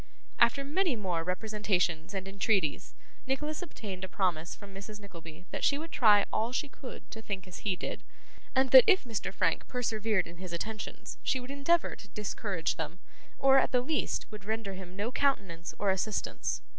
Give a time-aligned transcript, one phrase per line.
[0.39, 2.95] After many more representations and entreaties,
[3.27, 4.99] Nicholas obtained a promise from Mrs.
[4.99, 8.01] Nickleby that she would try all she could to think as he did;
[8.55, 9.31] and that if Mr.
[9.31, 12.97] Frank persevered in his attentions she would endeavour to discourage them,
[13.37, 16.63] or, at the least, would render him no countenance or assistance.